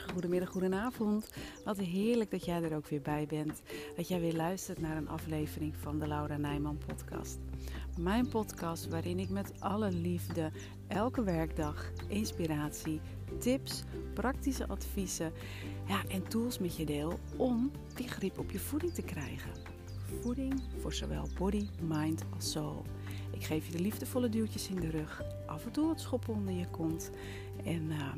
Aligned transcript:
goedemiddag, 0.00 0.48
goedenavond. 0.48 1.30
Wat 1.64 1.78
heerlijk 1.78 2.30
dat 2.30 2.44
jij 2.44 2.62
er 2.62 2.76
ook 2.76 2.86
weer 2.86 3.00
bij 3.00 3.26
bent. 3.26 3.62
Dat 3.96 4.08
jij 4.08 4.20
weer 4.20 4.34
luistert 4.34 4.80
naar 4.80 4.96
een 4.96 5.08
aflevering 5.08 5.76
van 5.76 5.98
de 5.98 6.06
Laura 6.06 6.36
Nijman 6.36 6.78
podcast. 6.86 7.38
Mijn 7.98 8.28
podcast 8.28 8.88
waarin 8.88 9.18
ik 9.18 9.28
met 9.28 9.52
alle 9.58 9.92
liefde 9.92 10.50
elke 10.88 11.22
werkdag 11.22 11.92
inspiratie, 12.08 13.00
tips, 13.38 13.82
praktische 14.14 14.68
adviezen 14.68 15.32
ja, 15.88 16.02
en 16.08 16.28
tools 16.28 16.58
met 16.58 16.76
je 16.76 16.84
deel 16.84 17.18
om 17.36 17.70
die 17.94 18.08
grip 18.08 18.38
op 18.38 18.50
je 18.50 18.58
voeding 18.58 18.94
te 18.94 19.02
krijgen. 19.02 19.50
Voeding 20.20 20.62
voor 20.78 20.92
zowel 20.92 21.28
body, 21.38 21.66
mind 21.80 22.24
als 22.34 22.50
soul. 22.50 22.82
Ik 23.30 23.44
geef 23.44 23.66
je 23.66 23.72
de 23.72 23.80
liefdevolle 23.80 24.28
duwtjes 24.28 24.68
in 24.68 24.80
de 24.80 24.90
rug, 24.90 25.22
af 25.46 25.64
en 25.64 25.72
toe 25.72 25.86
wat 25.86 26.00
schoppen 26.00 26.34
onder 26.34 26.54
je 26.54 26.68
kont 26.70 27.10
en... 27.64 27.82
Uh, 27.90 28.12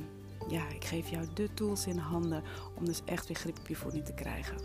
ja, 0.49 0.69
ik 0.69 0.85
geef 0.85 1.09
jou 1.09 1.27
de 1.35 1.55
tools 1.55 1.87
in 1.87 1.99
handen 1.99 2.43
om 2.75 2.85
dus 2.85 3.01
echt 3.05 3.27
weer 3.27 3.37
grip 3.37 3.59
op 3.59 3.69
je 3.69 3.77
voeding 3.77 4.05
te 4.05 4.15
krijgen. 4.15 4.57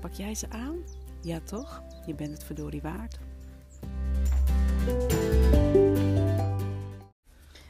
Pak 0.00 0.12
jij 0.12 0.34
ze 0.34 0.50
aan? 0.50 0.76
Ja 1.22 1.40
toch? 1.40 1.82
Je 2.06 2.14
bent 2.14 2.32
het 2.32 2.44
verdorie 2.44 2.82
waard. 2.82 3.18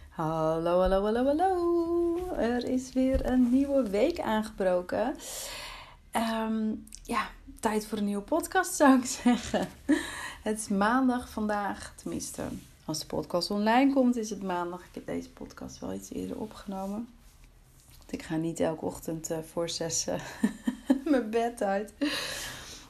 Hallo, 0.09 0.81
hallo, 0.81 1.03
hallo, 1.03 1.25
hallo. 1.25 2.35
Er 2.37 2.65
is 2.65 2.93
weer 2.93 3.27
een 3.27 3.51
nieuwe 3.51 3.91
week 3.91 4.21
aangebroken. 4.21 5.17
Um, 6.13 6.87
ja, 7.03 7.29
tijd 7.61 7.87
voor 7.87 7.99
een 7.99 8.05
nieuwe 8.05 8.23
podcast 8.23 8.75
zou 8.75 8.99
ik 8.99 9.05
zeggen. 9.23 9.69
Het 10.43 10.59
is 10.59 10.69
maandag 10.69 11.29
vandaag, 11.29 11.93
tenminste 11.97 12.43
als 12.85 12.99
de 12.99 13.07
podcast 13.07 13.51
online 13.51 13.93
komt 13.93 14.17
is 14.17 14.31
het 14.31 14.43
maandag. 14.43 14.81
Ik 14.81 14.95
heb 14.95 15.07
deze 15.07 15.31
podcast 15.31 15.79
wel 15.79 15.93
iets 15.93 16.13
eerder 16.13 16.39
opgenomen. 16.39 17.09
Ik 18.15 18.23
ga 18.23 18.37
niet 18.37 18.61
elke 18.61 18.85
ochtend 18.85 19.31
uh, 19.31 19.39
voor 19.53 19.69
zes 19.69 20.09
uh, 20.09 20.15
mijn 21.11 21.31
bed 21.31 21.63
uit. 21.63 21.93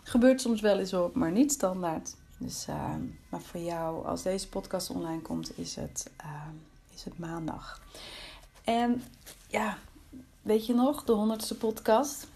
Gebeurt 0.02 0.40
soms 0.40 0.60
wel 0.60 0.78
eens 0.78 0.94
op, 0.94 1.14
maar 1.14 1.30
niet 1.30 1.52
standaard. 1.52 2.14
Dus, 2.38 2.66
uh, 2.68 2.94
maar 3.28 3.40
voor 3.40 3.60
jou, 3.60 4.06
als 4.06 4.22
deze 4.22 4.48
podcast 4.48 4.90
online 4.90 5.22
komt, 5.22 5.58
is 5.58 5.76
het, 5.76 6.10
is 6.94 7.04
het 7.04 7.18
maandag. 7.18 7.82
En 8.64 9.02
ja, 9.46 9.78
weet 10.42 10.66
je 10.66 10.74
nog, 10.74 11.04
de 11.04 11.12
honderdste 11.12 11.56
podcast. 11.56 12.26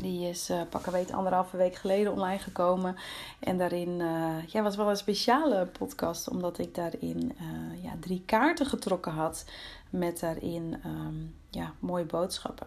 Die 0.00 0.28
is 0.28 0.50
uh, 0.50 0.60
pakken 0.70 0.92
weet 0.92 1.12
anderhalve 1.12 1.56
week 1.56 1.74
geleden 1.74 2.12
online 2.12 2.38
gekomen. 2.38 2.96
En 3.38 3.58
daarin 3.58 3.96
ja, 4.46 4.62
was 4.62 4.76
wel 4.76 4.90
een 4.90 4.96
speciale 4.96 5.66
podcast. 5.66 6.28
Omdat 6.28 6.58
ik 6.58 6.74
daarin 6.74 7.36
ja, 7.82 7.92
drie 8.00 8.22
kaarten 8.26 8.66
getrokken 8.66 9.12
had. 9.12 9.44
Met 9.98 10.20
daarin 10.20 10.80
um, 10.86 11.34
ja, 11.50 11.72
mooie 11.78 12.04
boodschappen. 12.04 12.66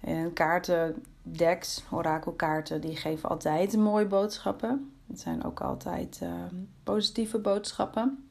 En 0.00 0.32
kaarten, 0.32 1.04
decks, 1.22 1.82
orakelkaarten, 1.90 2.80
die 2.80 2.96
geven 2.96 3.28
altijd 3.28 3.76
mooie 3.76 4.06
boodschappen. 4.06 4.92
Het 5.06 5.20
zijn 5.20 5.44
ook 5.44 5.60
altijd 5.60 6.18
ehm, 6.22 6.54
positieve 6.84 7.38
boodschappen. 7.38 8.30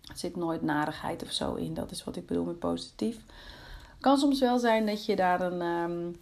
Er 0.00 0.16
zit 0.16 0.36
nooit 0.36 0.62
narigheid 0.62 1.22
of 1.22 1.32
zo 1.32 1.54
in. 1.54 1.74
Dat 1.74 1.90
is 1.90 2.04
wat 2.04 2.16
ik 2.16 2.26
bedoel 2.26 2.44
met 2.44 2.58
positief. 2.58 3.16
Het 3.16 4.00
kan 4.00 4.18
soms 4.18 4.40
wel 4.40 4.58
zijn 4.58 4.86
dat 4.86 5.06
je 5.06 5.16
daar 5.16 5.40
een... 5.40 5.60
Um, 5.60 6.18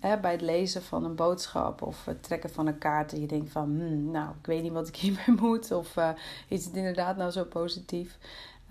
hè, 0.00 0.18
bij 0.18 0.32
het 0.32 0.40
lezen 0.40 0.82
van 0.82 1.04
een 1.04 1.14
boodschap 1.14 1.82
of 1.82 2.04
het 2.04 2.22
trekken 2.22 2.50
van 2.50 2.66
een 2.66 2.78
kaart, 2.78 3.10
je 3.10 3.26
denkt 3.26 3.50
van, 3.50 3.64
hmm, 3.64 4.10
nou, 4.10 4.28
ik 4.40 4.46
weet 4.46 4.62
niet 4.62 4.72
wat 4.72 4.88
ik 4.88 4.96
hiermee 5.02 5.40
moet, 5.40 5.70
of 5.70 5.96
uh, 5.96 6.08
is 6.48 6.64
het 6.64 6.74
inderdaad 6.74 7.16
nou 7.16 7.30
zo 7.30 7.44
positief? 7.44 8.18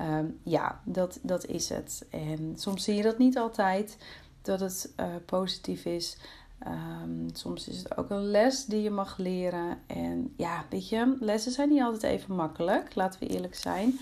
Um, 0.01 0.39
ja, 0.43 0.81
dat, 0.83 1.19
dat 1.21 1.45
is 1.45 1.69
het. 1.69 2.05
En 2.09 2.53
soms 2.55 2.83
zie 2.83 2.95
je 2.95 3.01
dat 3.01 3.17
niet 3.17 3.37
altijd, 3.37 3.97
dat 4.41 4.59
het 4.59 4.93
uh, 4.99 5.05
positief 5.25 5.85
is. 5.85 6.17
Um, 6.67 7.29
soms 7.33 7.67
is 7.67 7.77
het 7.77 7.97
ook 7.97 8.09
een 8.09 8.25
les 8.25 8.65
die 8.65 8.81
je 8.81 8.89
mag 8.89 9.17
leren. 9.17 9.77
En 9.87 10.33
ja, 10.37 10.65
weet 10.69 10.89
je, 10.89 11.15
lessen 11.19 11.51
zijn 11.51 11.69
niet 11.69 11.81
altijd 11.81 12.13
even 12.13 12.35
makkelijk, 12.35 12.95
laten 12.95 13.19
we 13.19 13.27
eerlijk 13.27 13.55
zijn. 13.55 13.99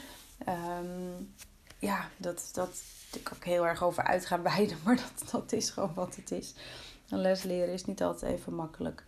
ja, 1.80 2.10
dat, 2.18 2.50
dat, 2.54 2.82
ik 3.14 3.30
ook 3.34 3.44
heel 3.44 3.68
erg 3.68 3.84
over 3.84 4.04
uitgaan 4.04 4.42
wijden, 4.42 4.78
maar 4.86 4.96
dat, 4.96 5.32
dat 5.32 5.52
is 5.52 5.70
gewoon 5.70 5.94
wat 5.94 6.16
het 6.16 6.32
is. 6.32 6.54
Een 7.10 7.22
les 7.22 7.44
leren 7.44 7.74
is 7.74 7.86
niet 7.86 8.04
altijd 8.04 8.32
even 8.32 8.56
makkelijk 8.56 9.04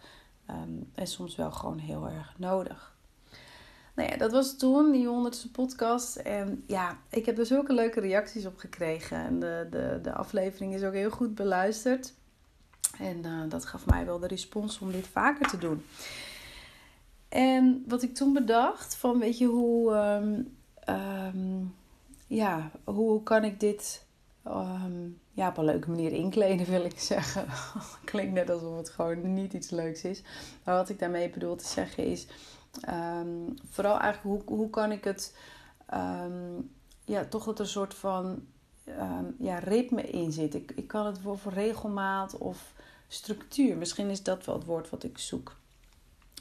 en 0.95 1.07
soms 1.07 1.35
wel 1.35 1.51
gewoon 1.51 1.77
heel 1.77 2.07
erg 2.07 2.33
nodig. 2.37 2.95
Nou 4.01 4.13
ja, 4.13 4.19
dat 4.19 4.31
was 4.31 4.57
toen, 4.57 4.91
die 4.91 5.07
honderdste 5.07 5.51
podcast. 5.51 6.15
En 6.15 6.63
ja, 6.67 6.97
ik 7.09 7.25
heb 7.25 7.37
er 7.37 7.45
zulke 7.45 7.73
leuke 7.73 7.99
reacties 7.99 8.45
op 8.45 8.57
gekregen. 8.57 9.17
En 9.17 9.39
de, 9.39 9.67
de, 9.69 9.99
de 10.01 10.13
aflevering 10.13 10.73
is 10.73 10.83
ook 10.83 10.93
heel 10.93 11.09
goed 11.09 11.35
beluisterd. 11.35 12.13
En 12.99 13.25
uh, 13.25 13.49
dat 13.49 13.65
gaf 13.65 13.85
mij 13.85 14.05
wel 14.05 14.19
de 14.19 14.27
respons 14.27 14.79
om 14.79 14.91
dit 14.91 15.07
vaker 15.07 15.47
te 15.47 15.57
doen. 15.57 15.85
En 17.29 17.83
wat 17.87 18.03
ik 18.03 18.15
toen 18.15 18.33
bedacht, 18.33 18.95
van 18.95 19.19
weet 19.19 19.37
je 19.37 19.45
hoe... 19.45 19.93
Um, 19.95 20.55
um, 21.35 21.75
ja, 22.27 22.71
hoe 22.83 23.23
kan 23.23 23.43
ik 23.43 23.59
dit 23.59 24.05
um, 24.47 25.19
ja, 25.31 25.47
op 25.47 25.57
een 25.57 25.65
leuke 25.65 25.89
manier 25.89 26.11
inkleden, 26.11 26.65
wil 26.65 26.85
ik 26.85 26.99
zeggen. 26.99 27.45
Klinkt 28.05 28.33
net 28.33 28.49
alsof 28.49 28.77
het 28.77 28.89
gewoon 28.89 29.33
niet 29.33 29.53
iets 29.53 29.69
leuks 29.69 30.03
is. 30.03 30.23
Maar 30.63 30.75
wat 30.75 30.89
ik 30.89 30.99
daarmee 30.99 31.29
bedoel 31.29 31.55
te 31.55 31.67
zeggen 31.67 32.05
is, 32.05 32.27
um, 32.89 33.55
vooral 33.69 33.99
eigenlijk 33.99 34.47
hoe, 34.47 34.57
hoe 34.57 34.69
kan 34.69 34.91
ik 34.91 35.03
het, 35.03 35.37
um, 35.93 36.71
ja, 37.05 37.25
toch 37.25 37.45
dat 37.45 37.59
er 37.59 37.65
een 37.65 37.69
soort 37.69 37.93
van 37.93 38.45
ja, 39.37 39.57
ritme 39.57 40.01
in 40.01 40.31
zit. 40.31 40.53
Ik, 40.55 40.71
ik 40.75 40.87
kan 40.87 41.05
het 41.05 41.19
voor, 41.19 41.37
regelmaat 41.53 42.37
of 42.37 42.73
structuur. 43.07 43.77
Misschien 43.77 44.09
is 44.09 44.23
dat 44.23 44.45
wel 44.45 44.55
het 44.55 44.65
woord 44.65 44.89
wat 44.89 45.03
ik 45.03 45.17
zoek. 45.17 45.55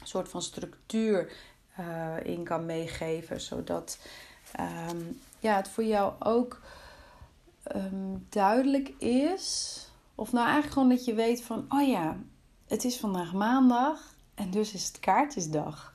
Een 0.01 0.07
soort 0.07 0.29
van 0.29 0.41
structuur 0.41 1.31
uh, 1.79 2.15
in 2.23 2.43
kan 2.43 2.65
meegeven, 2.65 3.41
zodat 3.41 3.99
ja, 5.39 5.55
het 5.55 5.67
voor 5.67 5.83
jou 5.83 6.13
ook 6.19 6.61
duidelijk 8.29 8.89
is. 8.97 9.77
Of 10.15 10.31
nou 10.31 10.45
eigenlijk 10.45 10.73
gewoon 10.73 10.89
dat 10.89 11.05
je 11.05 11.13
weet 11.13 11.43
van, 11.43 11.65
oh 11.69 11.87
ja, 11.87 12.17
het 12.67 12.83
is 12.83 12.97
vandaag 12.97 13.33
maandag 13.33 14.15
en 14.35 14.51
dus 14.51 14.73
is 14.73 14.87
het 14.87 14.99
kaartjesdag. 14.99 15.93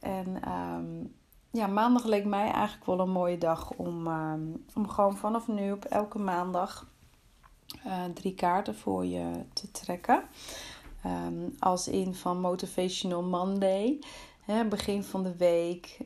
En 0.00 0.50
um, 0.52 1.14
ja, 1.50 1.66
maandag 1.66 2.04
leek 2.04 2.24
mij 2.24 2.50
eigenlijk 2.50 2.86
wel 2.86 3.00
een 3.00 3.10
mooie 3.10 3.38
dag 3.38 3.70
om, 3.70 4.06
um, 4.06 4.64
om 4.74 4.88
gewoon 4.88 5.16
vanaf 5.16 5.48
nu 5.48 5.72
op 5.72 5.84
elke 5.84 6.18
maandag 6.18 6.86
uh, 7.86 8.04
drie 8.14 8.34
kaarten 8.34 8.74
voor 8.74 9.04
je 9.04 9.44
te 9.52 9.70
trekken. 9.70 10.22
Um, 11.06 11.54
als 11.58 11.88
in 11.88 12.14
van 12.14 12.40
Motivational 12.40 13.22
Monday 13.22 13.98
begin 14.68 15.02
van 15.02 15.22
de 15.22 15.36
week. 15.36 15.98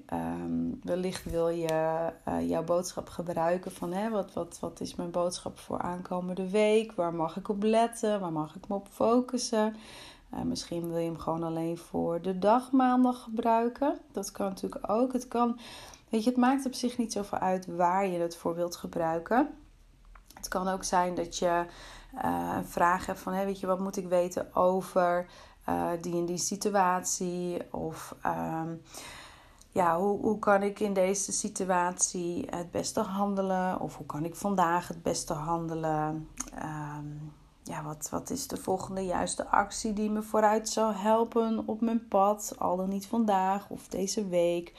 Wellicht 0.83 1.25
wil 1.25 1.49
je 1.49 2.13
uh, 2.29 2.49
jouw 2.49 2.65
boodschap 2.65 3.09
gebruiken 3.09 3.73
van 3.73 3.93
hè, 3.93 4.11
wat, 4.11 4.33
wat, 4.33 4.59
wat 4.61 4.81
is 4.81 4.95
mijn 4.95 5.11
boodschap 5.11 5.59
voor 5.59 5.79
aankomende 5.79 6.51
week? 6.51 6.93
Waar 6.93 7.15
mag 7.15 7.37
ik 7.37 7.49
op 7.49 7.63
letten? 7.63 8.21
Waar 8.21 8.33
mag 8.33 8.57
ik 8.57 8.69
me 8.69 8.75
op 8.75 8.89
focussen? 8.91 9.77
Uh, 10.35 10.43
misschien 10.43 10.89
wil 10.89 10.99
je 10.99 11.07
hem 11.07 11.19
gewoon 11.19 11.43
alleen 11.43 11.79
voor 11.79 12.23
de 12.23 12.39
dag 12.39 12.71
maandag 12.71 13.23
gebruiken. 13.23 13.99
Dat 14.13 14.31
kan 14.31 14.47
natuurlijk 14.47 14.91
ook. 14.91 15.13
Het 15.13 15.29
kan, 15.29 15.59
weet 16.09 16.25
je, 16.25 16.31
het 16.31 16.39
maakt 16.39 16.67
op 16.67 16.75
zich 16.75 16.99
niet 16.99 17.13
zoveel 17.13 17.39
uit 17.39 17.67
waar 17.67 18.07
je 18.07 18.19
het 18.19 18.37
voor 18.37 18.55
wilt 18.55 18.77
gebruiken. 18.77 19.49
Het 20.35 20.49
kan 20.49 20.69
ook 20.69 20.85
zijn 20.85 21.15
dat 21.15 21.39
je 21.39 21.65
uh, 22.25 22.53
een 22.57 22.67
vraag 22.67 23.07
hebt 23.07 23.19
van, 23.19 23.33
hè, 23.33 23.45
weet 23.45 23.61
je, 23.61 23.67
wat 23.67 23.81
moet 23.81 23.97
ik 23.97 24.09
weten 24.09 24.55
over 24.55 25.27
uh, 25.69 25.91
die 26.01 26.15
in 26.15 26.27
die 26.27 26.39
situatie? 26.39 27.73
Of 27.73 28.17
um, 28.27 28.83
ja, 29.71 29.99
hoe, 29.99 30.21
hoe 30.21 30.39
kan 30.39 30.63
ik 30.63 30.81
in 30.81 30.93
deze 30.93 31.33
situatie 31.33 32.47
het 32.51 32.71
beste 32.71 33.01
handelen? 33.01 33.81
Of 33.81 33.97
hoe 33.97 34.07
kan 34.07 34.25
ik 34.25 34.37
vandaag 34.37 34.89
het 34.89 35.03
beste 35.03 35.33
handelen? 35.33 36.29
Um, 36.63 37.33
ja, 37.63 37.83
wat, 37.83 38.09
wat 38.11 38.31
is 38.31 38.47
de 38.47 38.57
volgende 38.57 39.05
juiste 39.05 39.47
actie 39.47 39.93
die 39.93 40.11
me 40.11 40.23
vooruit 40.23 40.69
zou 40.69 40.95
helpen 40.95 41.63
op 41.67 41.81
mijn 41.81 42.09
pad? 42.09 42.55
Al 42.59 42.77
dan 42.77 42.89
niet 42.89 43.07
vandaag 43.07 43.69
of 43.69 43.89
deze 43.89 44.29
week. 44.29 44.73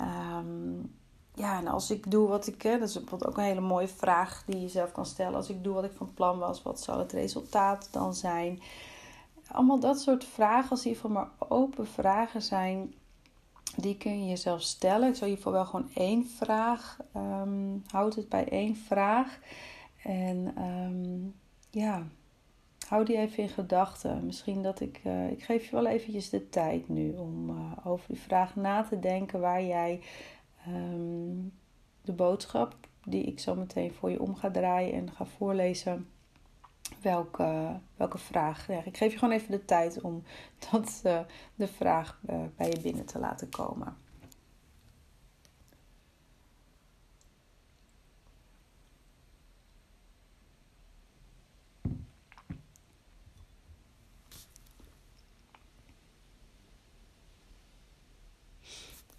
Um, 0.00 0.94
ja, 1.34 1.58
en 1.58 1.66
als 1.66 1.90
ik 1.90 2.10
doe 2.10 2.28
wat 2.28 2.46
ik. 2.46 2.62
Dat 2.62 2.80
is 2.88 2.92
bijvoorbeeld 2.92 3.26
ook 3.30 3.36
een 3.36 3.44
hele 3.44 3.60
mooie 3.60 3.88
vraag 3.88 4.42
die 4.46 4.60
je 4.60 4.68
zelf 4.68 4.92
kan 4.92 5.06
stellen. 5.06 5.34
Als 5.34 5.48
ik 5.48 5.64
doe 5.64 5.74
wat 5.74 5.84
ik 5.84 5.92
van 5.92 6.14
plan 6.14 6.38
was, 6.38 6.62
wat 6.62 6.80
zal 6.80 6.98
het 6.98 7.12
resultaat 7.12 7.88
dan 7.90 8.14
zijn? 8.14 8.62
Allemaal 9.48 9.80
dat 9.80 10.00
soort 10.00 10.24
vragen, 10.24 10.70
als 10.70 10.84
ieder 10.84 11.00
geval 11.00 11.16
maar 11.16 11.48
open 11.48 11.86
vragen 11.86 12.42
zijn, 12.42 12.94
die 13.76 13.96
kun 13.96 14.20
je 14.20 14.28
jezelf 14.28 14.62
stellen. 14.62 15.08
Ik 15.08 15.14
ieder 15.14 15.36
geval 15.36 15.52
wel 15.52 15.66
gewoon 15.66 15.90
één 15.94 16.26
vraag. 16.26 16.96
Um, 17.16 17.82
houd 17.86 18.14
het 18.14 18.28
bij 18.28 18.48
één 18.48 18.76
vraag. 18.76 19.38
En 20.02 20.62
um, 20.62 21.34
ja, 21.72 22.06
hou 22.88 23.04
die 23.04 23.16
even 23.16 23.42
in 23.42 23.48
gedachten. 23.48 24.26
Misschien 24.26 24.62
dat 24.62 24.80
ik. 24.80 25.00
Uh, 25.04 25.30
ik 25.30 25.42
geef 25.42 25.64
je 25.64 25.70
wel 25.70 25.86
eventjes 25.86 26.30
de 26.30 26.48
tijd 26.48 26.88
nu 26.88 27.16
om 27.16 27.50
uh, 27.50 27.72
over 27.84 28.06
die 28.08 28.20
vraag 28.20 28.56
na 28.56 28.82
te 28.82 28.98
denken 28.98 29.40
waar 29.40 29.62
jij 29.62 30.00
um, 30.68 31.52
de 32.02 32.12
boodschap 32.12 32.76
die 33.04 33.24
ik 33.24 33.40
zo 33.40 33.54
meteen 33.54 33.92
voor 33.92 34.10
je 34.10 34.20
om 34.20 34.34
ga 34.34 34.50
draaien 34.50 34.92
en 34.92 35.12
ga 35.12 35.24
voorlezen 35.24 36.08
welke, 37.00 37.80
welke 37.96 38.18
vraag. 38.18 38.68
Ik 38.68 38.96
geef 38.96 39.12
je 39.12 39.18
gewoon 39.18 39.34
even 39.34 39.50
de 39.50 39.64
tijd 39.64 40.00
om 40.00 40.22
dat, 40.70 41.02
uh, 41.06 41.20
de 41.54 41.68
vraag 41.68 42.20
bij 42.56 42.70
je 42.70 42.80
binnen 42.80 43.06
te 43.06 43.18
laten 43.18 43.48
komen. 43.48 43.96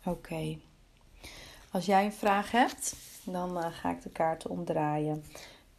Oké. 0.05 0.57
Als 1.71 1.85
jij 1.85 2.05
een 2.05 2.13
vraag 2.13 2.51
hebt, 2.51 2.95
dan 3.23 3.57
uh, 3.57 3.65
ga 3.71 3.91
ik 3.91 4.01
de 4.01 4.09
kaarten 4.09 4.49
omdraaien. 4.49 5.23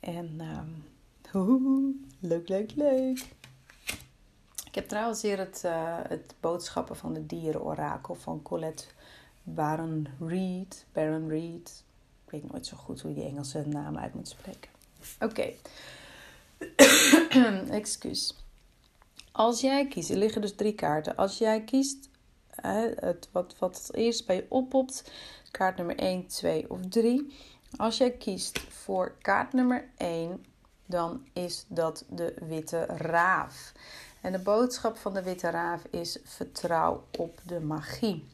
En 0.01 0.41
um, 1.33 1.33
leuk, 2.21 2.49
leuk, 2.49 2.75
leuk. 2.75 3.27
Ik 4.67 4.81
heb 4.81 4.89
trouwens 4.89 5.23
hier 5.23 5.39
het, 5.39 5.63
uh, 5.67 5.99
het 6.09 6.35
boodschappen 6.41 6.97
van 6.97 7.13
de 7.13 7.27
dierenorakel 7.27 8.15
van 8.15 8.43
Colette 8.43 8.85
Baron 9.43 10.09
Reed. 10.21 10.87
Baron 10.93 11.29
Reed. 11.29 11.85
Ik 12.25 12.31
weet 12.31 12.53
nooit 12.53 12.67
zo 12.67 12.77
goed 12.77 13.01
hoe 13.01 13.11
je 13.11 13.17
die 13.17 13.29
Engelse 13.29 13.67
naam 13.67 13.99
uit 13.99 14.15
moet 14.15 14.29
spreken. 14.29 14.71
Oké. 15.21 15.25
Okay. 15.25 15.59
Excuus. 17.81 18.45
Als 19.33 19.61
jij 19.61 19.89
kiest, 19.89 20.11
er 20.11 20.17
liggen 20.17 20.41
dus 20.41 20.55
drie 20.55 20.75
kaarten. 20.75 21.17
Als 21.17 21.39
jij 21.39 21.63
kiest 21.63 22.09
het, 22.61 23.29
wat, 23.33 23.55
wat 23.59 23.77
het 23.77 23.95
eerst 23.95 24.27
bij 24.27 24.37
je 24.37 24.47
oppopt, 24.49 25.11
kaart 25.51 25.77
nummer 25.77 25.97
1, 25.97 26.27
2 26.27 26.71
of 26.71 26.81
3. 26.89 27.37
Als 27.77 27.97
jij 27.97 28.11
kiest 28.11 28.61
voor 28.61 29.15
kaart 29.21 29.53
nummer 29.53 29.89
1, 29.97 30.45
dan 30.87 31.27
is 31.33 31.65
dat 31.69 32.05
de 32.09 32.35
witte 32.49 32.85
raaf. 32.85 33.73
En 34.21 34.33
de 34.33 34.39
boodschap 34.39 34.97
van 34.97 35.15
de 35.15 35.23
witte 35.23 35.51
raaf 35.51 35.85
is: 35.91 36.19
vertrouw 36.25 37.05
op 37.19 37.41
de 37.45 37.61
magie. 37.61 38.33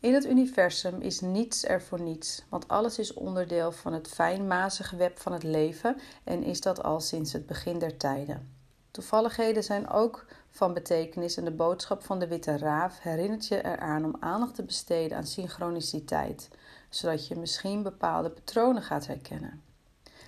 In 0.00 0.14
het 0.14 0.26
universum 0.26 1.00
is 1.00 1.20
niets 1.20 1.64
er 1.64 1.82
voor 1.82 2.00
niets, 2.00 2.42
want 2.48 2.68
alles 2.68 2.98
is 2.98 3.14
onderdeel 3.14 3.72
van 3.72 3.92
het 3.92 4.08
fijnmazige 4.08 4.96
web 4.96 5.18
van 5.18 5.32
het 5.32 5.42
leven 5.42 5.96
en 6.24 6.42
is 6.42 6.60
dat 6.60 6.82
al 6.82 7.00
sinds 7.00 7.32
het 7.32 7.46
begin 7.46 7.78
der 7.78 7.96
tijden. 7.96 8.54
Toevalligheden 8.90 9.64
zijn 9.64 9.88
ook 9.88 10.26
van 10.54 10.72
betekenis 10.72 11.36
en 11.36 11.44
de 11.44 11.50
boodschap 11.50 12.04
van 12.04 12.18
de 12.18 12.26
witte 12.26 12.58
raaf 12.58 13.00
herinnert 13.00 13.46
je 13.46 13.64
eraan 13.64 14.04
om 14.04 14.16
aandacht 14.20 14.54
te 14.54 14.62
besteden 14.62 15.16
aan 15.16 15.26
synchroniciteit, 15.26 16.48
zodat 16.88 17.26
je 17.26 17.36
misschien 17.36 17.82
bepaalde 17.82 18.30
patronen 18.30 18.82
gaat 18.82 19.06
herkennen. 19.06 19.62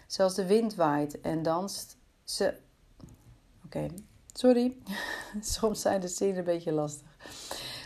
Zelfs 0.06 0.34
de 0.34 0.46
wind 0.46 0.74
waait 0.74 1.20
en 1.20 1.42
danst 1.42 1.96
ze. 2.24 2.54
Oké, 3.64 3.86
sorry. 4.32 4.76
Soms 5.40 5.80
zijn 5.80 6.00
de 6.00 6.08
zinnen 6.08 6.38
een 6.38 6.44
beetje 6.44 6.72
lastig. 6.72 7.16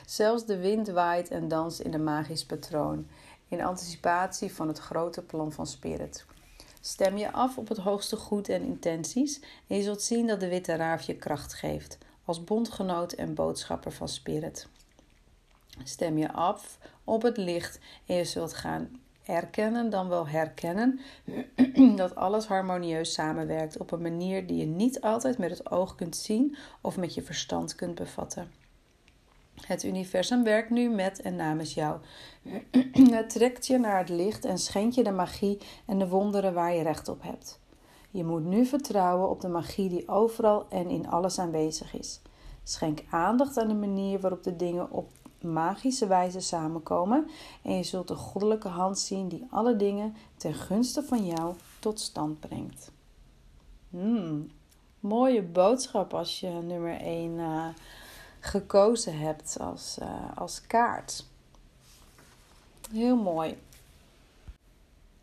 Zelfs 0.06 0.46
de 0.46 0.58
wind 0.58 0.88
waait 0.88 1.28
en 1.28 1.48
danst 1.48 1.80
in 1.80 1.94
een 1.94 2.04
magisch 2.04 2.46
patroon, 2.46 3.08
in 3.48 3.62
anticipatie 3.62 4.54
van 4.54 4.68
het 4.68 4.78
grote 4.78 5.22
plan 5.22 5.52
van 5.52 5.66
Spirit. 5.66 6.26
Stem 6.80 7.16
je 7.16 7.32
af 7.32 7.58
op 7.58 7.68
het 7.68 7.78
hoogste 7.78 8.16
goed 8.16 8.48
en 8.48 8.62
intenties 8.62 9.40
en 9.66 9.76
je 9.76 9.82
zult 9.82 10.02
zien 10.02 10.26
dat 10.26 10.40
de 10.40 10.48
witte 10.48 10.76
raaf 10.76 11.02
je 11.02 11.16
kracht 11.16 11.54
geeft 11.54 11.98
als 12.28 12.44
bondgenoot 12.44 13.12
en 13.12 13.34
boodschapper 13.34 13.92
van 13.92 14.08
Spirit. 14.08 14.68
Stem 15.84 16.18
je 16.18 16.32
af 16.32 16.78
op 17.04 17.22
het 17.22 17.36
licht 17.36 17.78
en 18.06 18.14
je 18.14 18.24
zult 18.24 18.54
gaan 18.54 19.00
erkennen, 19.24 19.90
dan 19.90 20.08
wel 20.08 20.28
herkennen, 20.28 21.00
dat 21.96 22.14
alles 22.14 22.46
harmonieus 22.46 23.12
samenwerkt 23.12 23.78
op 23.78 23.90
een 23.90 24.02
manier 24.02 24.46
die 24.46 24.56
je 24.56 24.66
niet 24.66 25.00
altijd 25.00 25.38
met 25.38 25.50
het 25.50 25.70
oog 25.70 25.94
kunt 25.94 26.16
zien 26.16 26.56
of 26.80 26.96
met 26.96 27.14
je 27.14 27.22
verstand 27.22 27.74
kunt 27.74 27.94
bevatten. 27.94 28.50
Het 29.66 29.84
universum 29.84 30.44
werkt 30.44 30.70
nu 30.70 30.88
met 30.88 31.20
en 31.20 31.36
namens 31.36 31.74
jou. 31.74 32.00
Het 33.18 33.30
trekt 33.30 33.66
je 33.66 33.78
naar 33.78 33.98
het 33.98 34.08
licht 34.08 34.44
en 34.44 34.58
schenkt 34.58 34.94
je 34.94 35.04
de 35.04 35.10
magie 35.10 35.58
en 35.86 35.98
de 35.98 36.08
wonderen 36.08 36.54
waar 36.54 36.74
je 36.74 36.82
recht 36.82 37.08
op 37.08 37.22
hebt. 37.22 37.60
Je 38.10 38.24
moet 38.24 38.44
nu 38.44 38.66
vertrouwen 38.66 39.28
op 39.28 39.40
de 39.40 39.48
magie 39.48 39.88
die 39.88 40.08
overal 40.08 40.66
en 40.68 40.88
in 40.88 41.08
alles 41.08 41.38
aanwezig 41.38 41.94
is. 41.94 42.20
Schenk 42.62 43.04
aandacht 43.10 43.56
aan 43.56 43.68
de 43.68 43.74
manier 43.74 44.20
waarop 44.20 44.42
de 44.42 44.56
dingen 44.56 44.90
op 44.90 45.10
magische 45.40 46.06
wijze 46.06 46.40
samenkomen 46.40 47.28
en 47.62 47.76
je 47.76 47.82
zult 47.82 48.08
de 48.08 48.14
goddelijke 48.14 48.68
hand 48.68 48.98
zien 48.98 49.28
die 49.28 49.46
alle 49.50 49.76
dingen 49.76 50.16
ten 50.36 50.54
gunste 50.54 51.02
van 51.02 51.26
jou 51.26 51.54
tot 51.78 52.00
stand 52.00 52.40
brengt. 52.40 52.90
Hmm, 53.90 54.50
mooie 55.00 55.42
boodschap 55.42 56.14
als 56.14 56.40
je 56.40 56.48
nummer 56.48 57.00
1 57.00 57.30
uh, 57.32 57.44
eh, 57.44 57.74
gekozen 58.40 59.18
hebt 59.18 59.56
als, 59.60 59.98
uh, 60.02 60.36
als 60.36 60.66
kaart. 60.66 61.26
Heel 62.90 63.16
mooi. 63.16 63.58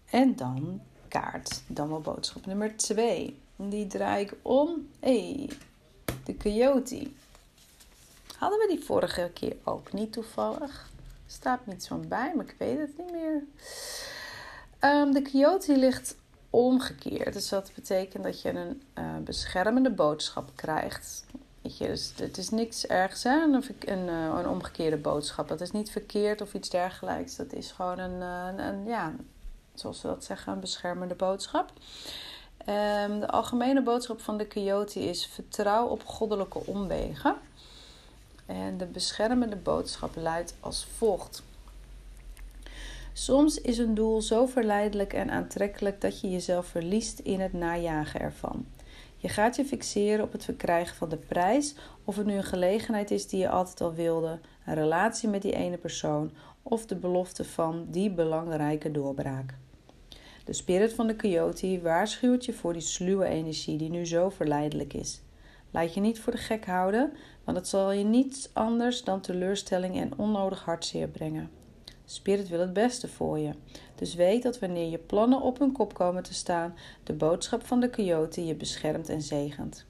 En 0.10 0.36
dan 0.36 0.82
kaart, 1.20 1.62
dan 1.68 1.90
wel 1.90 2.02
boodschap 2.02 2.46
nummer 2.46 2.78
2. 2.78 3.40
Die 3.56 3.88
draai 3.88 4.24
ik 4.24 4.34
om. 4.42 4.90
Hey, 5.00 5.50
de 6.24 6.38
coyote. 6.38 7.08
Hadden 8.38 8.60
we 8.60 8.68
die 8.68 8.86
vorige 8.86 9.32
keer 9.34 9.56
ook 9.64 9.94
niet 9.94 10.14
toevallig? 10.14 10.90
Staat 11.28 11.66
niet 11.66 11.84
zo 11.84 11.98
bij, 11.98 12.34
maar 12.36 12.46
ik 12.46 12.56
weet 12.58 12.78
het 12.78 12.98
niet 12.98 13.12
meer. 13.12 13.44
Um, 14.92 15.14
de 15.14 15.22
coyote 15.32 15.78
ligt 15.78 16.16
omgekeerd. 16.50 17.34
Dus 17.34 17.50
dat 17.50 17.72
betekent 17.76 18.24
dat 18.24 18.42
je 18.42 18.50
een 18.50 18.82
uh, 18.98 19.18
beschermende 19.24 19.92
boodschap 19.92 20.52
krijgt. 20.56 21.26
Weet 21.62 21.78
je, 21.78 21.88
dus 21.88 22.14
het 22.16 22.38
is 22.38 22.50
niks 22.50 22.88
ergs, 22.88 23.24
hè? 23.24 23.44
Een, 23.44 23.64
een, 23.80 24.08
uh, 24.08 24.40
een, 24.40 24.48
omgekeerde 24.48 24.98
boodschap. 24.98 25.48
Dat 25.48 25.62
is 25.62 25.72
niet 25.72 25.92
verkeerd 25.92 26.42
of 26.42 26.54
iets 26.54 26.70
dergelijks. 26.70 27.36
Dat 27.36 27.54
is 27.54 27.72
gewoon 27.72 28.00
een, 28.00 28.20
uh, 28.58 28.66
een 28.66 28.86
ja, 28.86 29.14
zoals 29.80 30.02
we 30.02 30.08
dat 30.08 30.24
zeggen, 30.24 30.54
een 30.54 30.60
beschermende 30.60 31.16
boodschap. 31.16 31.72
Um, 32.70 33.20
de 33.20 33.28
algemene 33.28 33.82
boodschap 33.84 34.22
van 34.22 34.38
de 34.38 34.48
coyote 34.48 35.00
is: 35.00 35.26
vertrouw 35.26 35.88
op 35.88 36.06
goddelijke 36.06 36.60
omwegen. 36.66 37.36
En 38.46 38.78
de 38.78 38.86
beschermende 38.86 39.56
boodschap 39.56 40.16
luidt 40.16 40.56
als 40.60 40.88
volgt. 40.98 41.44
Soms 43.14 43.62
is 43.62 43.78
een 43.78 43.94
doel 43.94 44.22
zo 44.22 44.46
verleidelijk 44.46 45.14
en 45.14 45.32
aantrekkelijk 45.32 46.02
dat 46.02 46.22
je 46.22 46.32
jezelf 46.32 46.66
verliest 46.66 47.20
in 47.20 47.40
het 47.40 47.54
najagen 47.54 48.20
ervan. 48.20 48.66
Je 49.18 49.30
gaat 49.30 49.56
je 49.56 49.66
fixeren 49.66 50.26
op 50.26 50.32
het 50.32 50.44
verkrijgen 50.44 50.96
van 50.96 51.10
de 51.10 51.18
prijs, 51.18 51.76
of 52.04 52.16
het 52.16 52.26
nu 52.26 52.34
een 52.34 52.44
gelegenheid 52.44 53.12
is 53.12 53.28
die 53.28 53.40
je 53.40 53.50
altijd 53.50 53.82
al 53.82 53.94
wilde, 53.94 54.40
een 54.66 54.74
relatie 54.74 55.30
met 55.30 55.42
die 55.42 55.56
ene 55.56 55.78
persoon 55.78 56.32
of 56.64 56.86
de 56.86 56.96
belofte 56.96 57.44
van 57.44 57.86
die 57.90 58.12
belangrijke 58.12 58.92
doorbraak. 58.92 59.54
De 60.46 60.54
spirit 60.54 60.94
van 60.94 61.08
de 61.08 61.16
coyote 61.16 61.80
waarschuwt 61.82 62.46
je 62.46 62.54
voor 62.54 62.74
die 62.74 62.82
sluwe 62.82 63.26
energie 63.26 63.78
die 63.78 63.90
nu 63.90 64.06
zo 64.06 64.30
verleidelijk 64.30 64.94
is. 64.94 65.22
Laat 65.72 65.94
je 65.94 66.02
niet 66.02 66.20
voor 66.20 66.32
de 66.32 66.38
gek 66.38 66.66
houden, 66.66 67.12
want 67.44 67.58
het 67.58 67.68
zal 67.68 67.92
je 67.92 68.04
niets 68.04 68.50
anders 68.54 69.04
dan 69.04 69.22
teleurstelling 69.22 70.00
en 70.00 70.18
onnodig 70.18 70.64
hartzeer 70.64 71.08
brengen. 71.08 71.50
Spirit 72.06 72.48
wil 72.48 72.60
het 72.60 72.74
beste 72.74 73.08
voor 73.08 73.40
je. 73.40 73.52
Dus 73.96 74.16
weet 74.16 74.44
dat 74.44 74.60
wanneer 74.60 74.90
je 74.90 74.98
plannen 74.98 75.42
op 75.42 75.60
hun 75.60 75.72
kop 75.72 75.94
komen 75.94 76.24
te 76.24 76.34
staan, 76.34 76.76
de 77.04 77.14
boodschap 77.14 77.66
van 77.66 77.80
de 77.80 77.90
coyote 77.90 78.46
je 78.46 78.56
beschermt 78.56 79.10
en 79.10 79.22
zegent. 79.22 79.86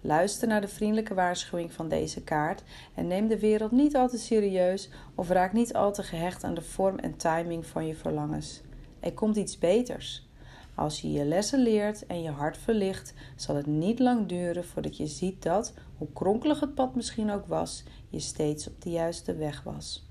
Luister 0.00 0.48
naar 0.48 0.60
de 0.60 0.68
vriendelijke 0.68 1.14
waarschuwing 1.14 1.72
van 1.72 1.88
deze 1.88 2.22
kaart 2.22 2.62
en 2.94 3.06
neem 3.06 3.28
de 3.28 3.38
wereld 3.38 3.70
niet 3.70 3.96
al 3.96 4.08
te 4.08 4.18
serieus 4.18 4.88
of 5.14 5.28
raak 5.28 5.52
niet 5.52 5.74
al 5.74 5.92
te 5.92 6.02
gehecht 6.02 6.44
aan 6.44 6.54
de 6.54 6.62
vorm 6.62 6.98
en 6.98 7.16
timing 7.16 7.66
van 7.66 7.86
je 7.86 7.94
verlangens. 7.94 8.62
Er 9.00 9.12
komt 9.12 9.36
iets 9.36 9.58
beters. 9.58 10.28
Als 10.74 11.00
je 11.00 11.12
je 11.12 11.24
lessen 11.24 11.62
leert 11.62 12.06
en 12.06 12.22
je 12.22 12.30
hart 12.30 12.58
verlicht, 12.58 13.14
zal 13.36 13.56
het 13.56 13.66
niet 13.66 13.98
lang 13.98 14.26
duren 14.26 14.64
voordat 14.64 14.96
je 14.96 15.06
ziet 15.06 15.42
dat, 15.42 15.74
hoe 15.96 16.08
kronkelig 16.12 16.60
het 16.60 16.74
pad 16.74 16.94
misschien 16.94 17.30
ook 17.30 17.46
was, 17.46 17.84
je 18.08 18.20
steeds 18.20 18.68
op 18.68 18.82
de 18.82 18.90
juiste 18.90 19.34
weg 19.34 19.62
was. 19.62 20.10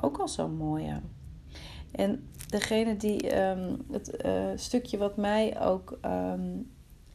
Ook 0.00 0.18
al 0.18 0.28
zo 0.28 0.48
mooi, 0.48 0.84
ja. 0.84 1.02
En 1.90 2.28
degene 2.48 2.96
die 2.96 3.40
um, 3.40 3.84
het 3.90 4.24
uh, 4.24 4.50
stukje 4.54 4.98
wat 4.98 5.16
mij 5.16 5.60
ook 5.60 5.98
um, 6.04 6.70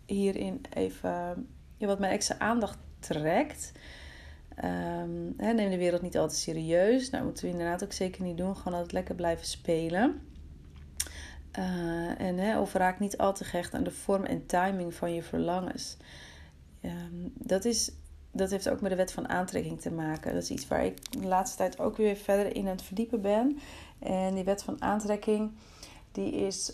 hierin 0.05 0.61
even, 0.73 1.47
wat 1.77 1.99
mij 1.99 2.09
extra 2.09 2.39
aandacht 2.39 2.77
trekt. 2.99 3.71
Hè, 5.37 5.53
neem 5.53 5.69
de 5.69 5.77
wereld 5.77 6.01
niet 6.01 6.17
altijd 6.17 6.39
serieus. 6.39 7.09
Nou, 7.09 7.23
moeten 7.23 7.45
we 7.45 7.51
inderdaad 7.51 7.83
ook 7.83 7.93
zeker 7.93 8.23
niet 8.23 8.37
doen. 8.37 8.55
Gewoon 8.55 8.73
altijd 8.73 8.91
lekker 8.91 9.15
blijven 9.15 9.45
spelen. 9.45 10.21
Uh, 11.59 12.21
en 12.21 12.37
hè, 12.37 12.59
of 12.59 12.73
raak 12.73 12.99
niet 12.99 13.17
al 13.17 13.33
te 13.33 13.43
gehecht 13.43 13.73
aan 13.73 13.83
de 13.83 13.91
vorm 13.91 14.23
en 14.23 14.45
timing 14.45 14.93
van 14.93 15.13
je 15.13 15.23
verlangens. 15.23 15.97
Um, 16.81 17.33
dat, 17.33 17.65
is, 17.65 17.91
dat 18.31 18.49
heeft 18.49 18.69
ook 18.69 18.81
met 18.81 18.91
de 18.91 18.97
wet 18.97 19.11
van 19.11 19.29
aantrekking 19.29 19.81
te 19.81 19.91
maken. 19.91 20.33
Dat 20.33 20.43
is 20.43 20.49
iets 20.49 20.67
waar 20.67 20.85
ik 20.85 21.11
de 21.11 21.27
laatste 21.27 21.57
tijd 21.57 21.79
ook 21.79 21.97
weer 21.97 22.15
verder 22.15 22.55
in 22.55 22.65
aan 22.65 22.71
het 22.71 22.81
verdiepen 22.81 23.21
ben. 23.21 23.59
En 23.99 24.35
die 24.35 24.43
wet 24.43 24.63
van 24.63 24.81
aantrekking, 24.81 25.51
die 26.11 26.31
is 26.31 26.73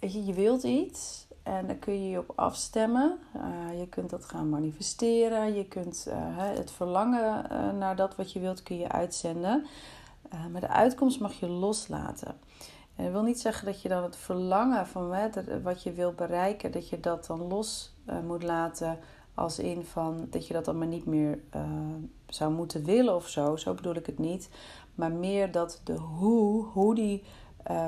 je, 0.00 0.24
je 0.24 0.32
wilt 0.32 0.62
iets 0.62 1.25
en 1.46 1.66
daar 1.66 1.76
kun 1.76 2.02
je 2.02 2.10
je 2.10 2.18
op 2.18 2.32
afstemmen. 2.34 3.18
Uh, 3.36 3.78
je 3.78 3.88
kunt 3.88 4.10
dat 4.10 4.24
gaan 4.24 4.48
manifesteren. 4.48 5.54
Je 5.54 5.64
kunt 5.64 6.06
uh, 6.08 6.14
het 6.36 6.70
verlangen 6.70 7.46
uh, 7.52 7.72
naar 7.72 7.96
dat 7.96 8.16
wat 8.16 8.32
je 8.32 8.40
wilt 8.40 8.62
kun 8.62 8.78
je 8.78 8.88
uitzenden. 8.88 9.66
maar 10.52 10.60
de 10.60 10.68
uitkomst 10.68 11.20
mag 11.20 11.32
je 11.32 11.48
loslaten. 11.48 12.34
En 12.96 13.04
dat 13.04 13.12
wil 13.12 13.22
niet 13.22 13.40
zeggen 13.40 13.66
dat 13.66 13.82
je 13.82 13.88
dan 13.88 14.02
het 14.02 14.16
verlangen 14.16 14.86
van 14.86 15.14
wat 15.62 15.82
je 15.82 15.92
wilt 15.92 16.16
bereiken, 16.16 16.72
dat 16.72 16.88
je 16.88 17.00
dat 17.00 17.26
dan 17.26 17.42
los 17.48 17.94
moet 18.26 18.42
laten. 18.42 18.98
Als 19.34 19.58
in 19.58 19.84
van 19.84 20.26
dat 20.30 20.46
je 20.46 20.54
dat 20.54 20.64
dan 20.64 20.78
maar 20.78 20.86
niet 20.86 21.06
meer 21.06 21.38
zou 22.26 22.52
moeten 22.52 22.84
willen 22.84 23.14
of 23.14 23.28
zo. 23.28 23.56
Zo 23.56 23.74
bedoel 23.74 23.94
ik 23.94 24.06
het 24.06 24.18
niet. 24.18 24.48
Maar 24.94 25.12
meer 25.12 25.52
dat 25.52 25.80
de 25.84 25.94
hoe, 25.96 26.64
hoe 26.64 26.94
die 26.94 27.24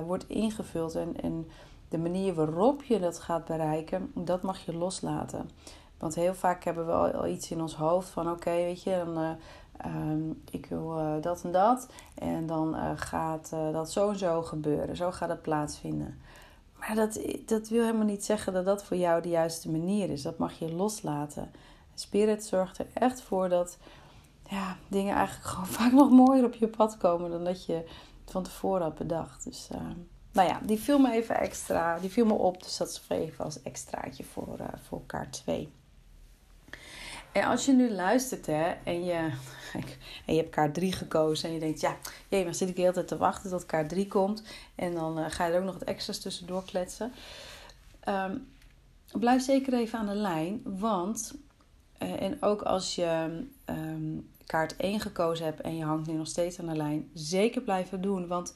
wordt 0.06 0.28
ingevuld 0.28 0.94
en, 0.94 1.20
en 1.20 1.46
de 1.88 1.98
manier 1.98 2.34
waarop 2.34 2.82
je 2.82 2.98
dat 2.98 3.18
gaat 3.18 3.44
bereiken, 3.44 4.10
dat 4.14 4.42
mag 4.42 4.64
je 4.64 4.74
loslaten. 4.74 5.50
Want 5.98 6.14
heel 6.14 6.34
vaak 6.34 6.64
hebben 6.64 6.86
we 6.86 6.92
al 6.92 7.26
iets 7.26 7.50
in 7.50 7.60
ons 7.60 7.74
hoofd 7.74 8.08
van 8.08 8.30
oké, 8.30 8.50
weet 8.50 8.82
je, 8.82 9.02
dan, 9.04 9.18
uh, 9.18 10.30
ik 10.50 10.66
wil 10.66 10.98
uh, 10.98 11.22
dat 11.22 11.44
en 11.44 11.52
dat. 11.52 11.88
En 12.14 12.46
dan 12.46 12.74
uh, 12.74 12.90
gaat 12.94 13.50
dat 13.50 13.92
zo 13.92 14.10
en 14.10 14.18
zo 14.18 14.42
gebeuren. 14.42 14.96
Zo 14.96 15.10
gaat 15.10 15.28
het 15.28 15.42
plaatsvinden. 15.42 16.18
Maar 16.78 16.94
dat, 16.94 17.20
dat 17.46 17.68
wil 17.68 17.84
helemaal 17.84 18.06
niet 18.06 18.24
zeggen 18.24 18.52
dat 18.52 18.64
dat 18.64 18.84
voor 18.84 18.96
jou 18.96 19.22
de 19.22 19.28
juiste 19.28 19.70
manier 19.70 20.10
is. 20.10 20.22
Dat 20.22 20.38
mag 20.38 20.58
je 20.58 20.74
loslaten. 20.74 21.50
Spirit 21.94 22.44
zorgt 22.44 22.78
er 22.78 22.86
echt 22.92 23.22
voor 23.22 23.48
dat 23.48 23.78
ja, 24.48 24.76
dingen 24.88 25.14
eigenlijk 25.14 25.48
gewoon 25.54 25.66
vaak 25.66 25.92
nog 25.92 26.10
mooier 26.10 26.44
op 26.44 26.54
je 26.54 26.68
pad 26.68 26.96
komen 26.96 27.30
dan 27.30 27.44
dat 27.44 27.66
je 27.66 27.84
van 28.24 28.42
tevoren 28.42 28.82
had 28.82 28.94
bedacht. 28.94 29.44
Dus 29.44 29.68
nou 30.38 30.50
ja, 30.50 30.60
die 30.62 30.78
viel 30.78 30.98
me 30.98 31.12
even 31.12 31.36
extra. 31.36 31.98
Die 31.98 32.10
viel 32.10 32.26
me 32.26 32.32
op, 32.32 32.62
dus 32.62 32.76
dat 32.76 32.88
is 32.88 33.02
even 33.08 33.44
als 33.44 33.62
extraatje 33.62 34.24
voor, 34.24 34.56
uh, 34.60 34.66
voor 34.88 35.06
kaart 35.06 35.32
2. 35.32 35.68
En 37.32 37.44
als 37.44 37.64
je 37.64 37.72
nu 37.72 37.90
luistert 37.90 38.46
hè, 38.46 38.74
en, 38.84 39.04
je, 39.04 39.14
en 40.26 40.34
je 40.34 40.40
hebt 40.40 40.50
kaart 40.50 40.74
3 40.74 40.92
gekozen 40.92 41.48
en 41.48 41.54
je 41.54 41.60
denkt, 41.60 41.80
ja, 41.80 41.96
jee, 42.28 42.44
maar 42.44 42.54
zit 42.54 42.68
ik 42.68 42.74
de 42.74 42.80
hele 42.80 42.92
tijd 42.92 43.08
te 43.08 43.16
wachten 43.16 43.50
tot 43.50 43.66
kaart 43.66 43.88
3 43.88 44.08
komt. 44.08 44.42
En 44.74 44.94
dan 44.94 45.18
uh, 45.18 45.24
ga 45.28 45.46
je 45.46 45.52
er 45.52 45.58
ook 45.58 45.64
nog 45.64 45.78
wat 45.78 45.88
extra's 45.88 46.18
tussendoor 46.18 46.64
kletsen. 46.64 47.12
Um, 48.08 48.48
blijf 49.12 49.42
zeker 49.42 49.74
even 49.74 49.98
aan 49.98 50.06
de 50.06 50.14
lijn, 50.14 50.60
want, 50.64 51.34
uh, 52.02 52.22
en 52.22 52.42
ook 52.42 52.62
als 52.62 52.94
je 52.94 53.44
um, 53.66 54.30
kaart 54.46 54.76
1 54.76 55.00
gekozen 55.00 55.44
hebt 55.44 55.60
en 55.60 55.76
je 55.76 55.84
hangt 55.84 56.06
nu 56.06 56.14
nog 56.14 56.26
steeds 56.26 56.58
aan 56.58 56.66
de 56.66 56.76
lijn, 56.76 57.10
zeker 57.14 57.62
blijven 57.62 58.00
doen. 58.00 58.26
Want 58.26 58.54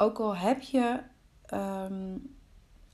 ook 0.00 0.18
al 0.18 0.36
heb 0.36 0.60
je 0.60 1.00
ehm, 1.46 2.16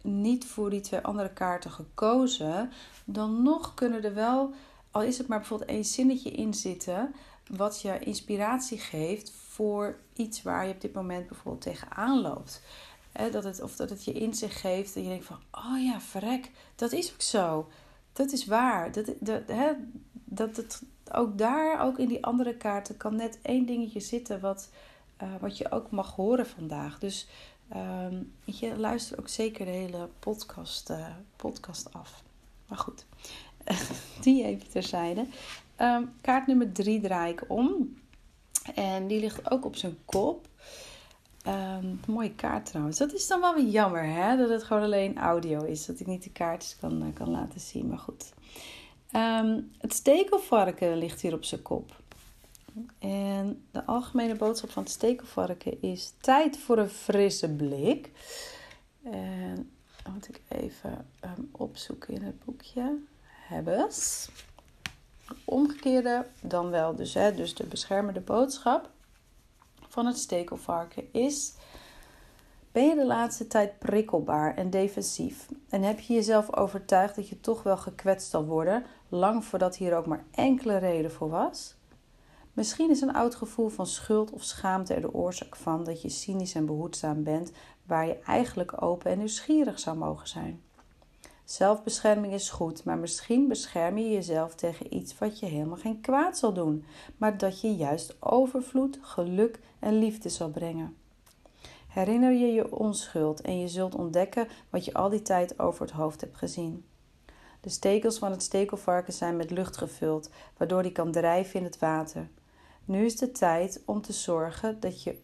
niet 0.03 0.47
voor 0.47 0.71
die 0.71 0.81
twee 0.81 1.01
andere 1.01 1.33
kaarten 1.33 1.71
gekozen, 1.71 2.71
dan 3.05 3.43
nog 3.43 3.75
kunnen 3.75 4.05
er 4.05 4.15
wel, 4.15 4.55
al 4.91 5.03
is 5.03 5.19
het 5.19 5.27
maar 5.27 5.39
bijvoorbeeld 5.39 5.71
één 5.71 5.85
zinnetje 5.85 6.31
in 6.31 6.55
zitten, 6.55 7.15
wat 7.47 7.81
je 7.81 7.99
inspiratie 7.99 8.79
geeft 8.79 9.31
voor 9.31 9.99
iets 10.13 10.43
waar 10.43 10.67
je 10.67 10.73
op 10.73 10.81
dit 10.81 10.95
moment 10.95 11.27
bijvoorbeeld 11.27 11.63
tegenaan 11.63 12.21
loopt. 12.21 12.63
dat 13.31 13.45
het, 13.45 13.63
of 13.63 13.77
dat 13.77 13.91
het 13.91 14.05
je 14.05 14.13
inzicht 14.13 14.61
geeft 14.61 14.97
en 14.97 15.03
je 15.03 15.09
denkt 15.09 15.25
van, 15.25 15.39
oh 15.51 15.85
ja, 15.85 16.01
verrek, 16.01 16.51
dat 16.75 16.93
is 16.93 17.13
ook 17.13 17.23
zo. 17.23 17.69
Dat 18.13 18.33
is 18.33 18.47
waar. 18.47 18.93
Dat, 18.93 19.07
dat, 19.21 19.43
dat 20.13 20.57
het 20.57 20.83
ook 21.13 21.39
daar, 21.39 21.81
ook 21.81 21.99
in 21.99 22.09
die 22.09 22.25
andere 22.25 22.57
kaarten, 22.57 22.97
kan 22.97 23.17
net 23.17 23.39
één 23.43 23.67
dingetje 23.67 24.01
zitten 24.01 24.41
wat, 24.41 24.71
uh, 25.23 25.29
wat 25.41 25.59
je 25.59 25.71
ook 25.71 25.91
mag 25.91 26.15
horen 26.15 26.47
vandaag. 26.47 26.99
Dus 26.99 27.27
uh, 27.75 28.07
je, 28.45 28.77
luister 28.77 29.19
ook 29.19 29.29
zeker 29.29 29.65
de 29.65 29.71
hele 29.71 30.09
podcast, 30.19 30.91
uh, 30.91 31.07
podcast 31.37 31.93
af. 31.93 32.23
Maar 32.69 32.79
goed, 32.79 33.07
die 34.23 34.45
even 34.45 34.69
terzijde. 34.69 35.27
Um, 35.81 36.13
kaart 36.21 36.47
nummer 36.47 36.73
3 36.73 37.01
draai 37.01 37.33
ik 37.33 37.45
om. 37.49 37.97
En 38.75 39.07
die 39.07 39.21
ligt 39.21 39.51
ook 39.51 39.65
op 39.65 39.77
zijn 39.77 39.99
kop. 40.05 40.49
Um, 41.47 42.01
mooie 42.07 42.35
kaart 42.35 42.67
trouwens. 42.67 42.99
Dat 42.99 43.13
is 43.13 43.27
dan 43.27 43.41
wel 43.41 43.55
weer 43.55 43.69
jammer 43.69 44.05
hè? 44.05 44.37
dat 44.37 44.49
het 44.49 44.63
gewoon 44.63 44.83
alleen 44.83 45.19
audio 45.19 45.65
is. 45.65 45.87
Dat 45.87 46.01
ik 46.01 46.07
niet 46.07 46.23
de 46.23 46.31
kaartjes 46.31 46.77
kan, 46.77 47.03
eh, 47.03 47.15
kan 47.15 47.31
laten 47.31 47.61
zien. 47.61 47.89
Maar 47.89 47.99
goed. 47.99 48.33
Het 49.79 49.95
stekelvarken 49.95 50.97
ligt 50.97 51.21
hier 51.21 51.35
op 51.35 51.45
zijn 51.45 51.63
kop. 51.63 52.03
En 52.99 53.65
de 53.71 53.85
algemene 53.85 54.35
boodschap 54.35 54.71
van 54.71 54.83
het 54.83 54.93
stekelvarken 54.93 55.83
is 55.83 56.13
tijd 56.21 56.59
voor 56.59 56.79
een 56.79 56.89
frisse 56.89 57.49
blik. 57.49 58.11
En 59.03 59.71
dan 60.03 60.13
moet 60.13 60.29
ik 60.29 60.41
even 60.49 61.07
um, 61.25 61.49
opzoeken 61.53 62.15
in 62.15 62.23
het 62.23 62.45
boekje. 62.45 62.99
Hebbes. 63.23 64.29
Omgekeerde 65.45 66.27
dan 66.41 66.71
wel 66.71 66.95
dus, 66.95 67.15
hè, 67.15 67.35
dus 67.35 67.55
de 67.55 67.67
beschermende 67.67 68.21
boodschap 68.21 68.91
van 69.89 70.07
het 70.07 70.19
stekelvarken 70.19 71.13
is... 71.13 71.55
Ben 72.73 72.89
je 72.89 72.95
de 72.95 73.07
laatste 73.07 73.47
tijd 73.47 73.79
prikkelbaar 73.79 74.57
en 74.57 74.71
defensief? 74.71 75.49
En 75.69 75.83
heb 75.83 76.01
je 76.01 76.15
jezelf 76.15 76.57
overtuigd 76.57 77.15
dat 77.17 77.29
je 77.29 77.41
toch 77.41 77.63
wel 77.63 77.77
gekwetst 77.77 78.31
zal 78.31 78.45
worden, 78.45 78.85
lang 79.09 79.45
voordat 79.45 79.77
hier 79.77 79.97
ook 79.97 80.07
maar 80.07 80.25
enkele 80.31 80.77
reden 80.77 81.13
voor 81.13 81.29
was? 81.29 81.76
Misschien 82.57 82.91
is 82.91 83.01
een 83.01 83.15
oud 83.15 83.35
gevoel 83.35 83.69
van 83.69 83.87
schuld 83.87 84.31
of 84.31 84.43
schaamte 84.43 84.95
er 84.95 85.01
de 85.01 85.15
oorzaak 85.15 85.57
van 85.57 85.85
dat 85.85 86.03
je 86.03 86.09
cynisch 86.09 86.55
en 86.55 86.67
behoedzaam 86.67 87.23
bent, 87.23 87.53
waar 87.87 88.07
je 88.07 88.19
eigenlijk 88.19 88.83
open 88.83 89.11
en 89.11 89.19
nieuwsgierig 89.19 89.79
zou 89.79 89.97
mogen 89.97 90.29
zijn. 90.29 90.63
Zelfbescherming 91.45 92.33
is 92.33 92.51
goed, 92.51 92.85
maar 92.85 92.99
misschien 92.99 93.49
bescherm 93.49 93.99
je 93.99 94.11
jezelf 94.11 94.55
tegen 94.55 94.95
iets 94.95 95.19
wat 95.19 95.39
je 95.39 95.47
helemaal 95.47 95.77
geen 95.77 96.01
kwaad 96.01 96.39
zal 96.39 96.53
doen, 96.53 96.85
maar 97.17 97.39
dat 97.39 97.61
je 97.61 97.77
juist 97.77 98.17
overvloed, 98.21 98.99
geluk 99.03 99.61
en 99.79 99.99
liefde 99.99 100.29
zal 100.29 100.51
brengen. 100.51 100.97
Herinner 101.89 102.33
je 102.33 102.53
je 102.53 102.77
onschuld 102.77 103.41
en 103.41 103.59
je 103.59 103.69
zult 103.69 103.95
ontdekken 103.95 104.49
wat 104.71 104.85
je 104.85 104.95
al 104.95 105.09
die 105.09 105.23
tijd 105.23 105.59
over 105.59 105.81
het 105.81 105.95
hoofd 105.95 106.21
hebt 106.21 106.37
gezien. 106.37 106.85
De 107.61 107.69
stekels 107.69 108.19
van 108.19 108.31
het 108.31 108.43
stekelvarken 108.43 109.13
zijn 109.13 109.37
met 109.37 109.51
lucht 109.51 109.77
gevuld, 109.77 110.31
waardoor 110.57 110.83
die 110.83 110.93
kan 110.93 111.13
drijven 111.13 111.59
in 111.59 111.65
het 111.65 111.79
water. 111.79 112.29
Nu 112.87 113.05
is 113.05 113.17
de 113.17 113.31
tijd 113.31 113.83
om 113.85 114.01
te 114.01 114.13
zorgen 114.13 114.81
dat 114.81 115.03
je 115.03 115.19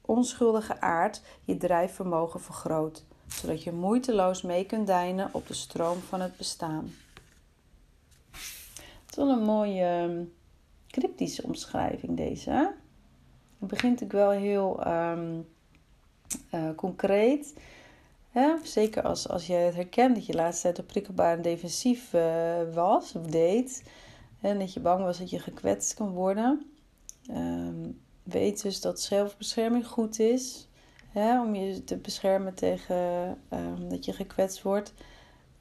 onschuldige 0.00 0.80
aard 0.80 1.22
je 1.44 1.56
drijfvermogen 1.56 2.40
vergroot, 2.40 3.04
zodat 3.28 3.62
je 3.62 3.72
moeiteloos 3.72 4.42
mee 4.42 4.66
kunt 4.66 4.86
deinen 4.86 5.28
op 5.32 5.46
de 5.46 5.54
stroom 5.54 5.98
van 5.98 6.20
het 6.20 6.36
bestaan. 6.36 6.94
Het 9.06 9.16
is 9.16 9.16
een 9.16 9.44
mooie 9.44 9.84
ehm, 9.84 10.24
cryptische 10.86 11.42
omschrijving 11.42 12.16
deze. 12.16 12.74
Het 13.58 13.68
begint 13.68 14.00
natuurlijk 14.00 14.28
wel 14.28 14.30
heel 14.30 14.86
um, 14.86 15.46
uh, 16.54 16.74
concreet. 16.76 17.54
Zeker 18.62 19.02
als, 19.02 19.28
als 19.28 19.46
je 19.46 19.52
het 19.52 19.74
herkent 19.74 20.14
dat 20.14 20.26
je 20.26 20.34
laatste 20.34 20.62
tijd 20.62 20.78
op 20.78 20.86
prikkelbaar 20.86 21.36
en 21.36 21.42
defensief 21.42 22.12
uh, 22.12 22.74
was 22.74 23.14
of 23.14 23.26
deed. 23.26 23.82
En 24.40 24.58
dat 24.58 24.72
je 24.72 24.80
bang 24.80 25.02
was 25.04 25.18
dat 25.18 25.30
je 25.30 25.38
gekwetst 25.38 25.94
kan 25.94 26.10
worden. 26.10 26.75
Um, 27.30 28.00
weet 28.22 28.62
dus 28.62 28.80
dat 28.80 29.00
zelfbescherming 29.00 29.86
goed 29.86 30.18
is. 30.18 30.68
Hè, 31.08 31.40
om 31.40 31.54
je 31.54 31.84
te 31.84 31.96
beschermen 31.96 32.54
tegen 32.54 32.96
um, 33.50 33.88
dat 33.88 34.04
je 34.04 34.12
gekwetst 34.12 34.62
wordt. 34.62 34.94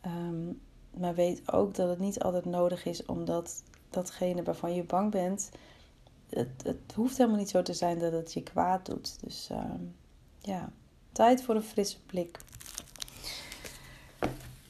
Um, 0.06 0.62
maar 0.98 1.16
weet 1.16 1.52
ook 1.52 1.76
dat 1.76 1.90
het 1.90 2.00
niet 2.00 2.20
altijd 2.20 2.46
nodig 2.46 2.86
is 2.86 3.06
omdat 3.06 3.64
datgene 3.90 4.44
waarvan 4.44 4.74
je 4.74 4.84
bang 4.84 5.12
bent. 5.12 5.52
Het, 6.30 6.50
het 6.64 6.94
hoeft 6.96 7.18
helemaal 7.18 7.40
niet 7.40 7.50
zo 7.50 7.62
te 7.62 7.74
zijn 7.74 8.00
dat 8.00 8.12
het 8.12 8.34
je 8.34 8.44
kwaad 8.44 8.86
doet. 8.86 9.24
Dus 9.24 9.50
ja, 10.40 10.72
tijd 11.12 11.44
voor 11.44 11.56
een 11.56 11.64
frisse 11.64 11.98
blik. 12.06 12.40